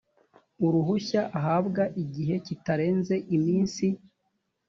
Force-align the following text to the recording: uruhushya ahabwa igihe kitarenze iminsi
uruhushya 0.65 1.21
ahabwa 1.39 1.83
igihe 2.03 2.35
kitarenze 2.45 3.15
iminsi 3.35 3.85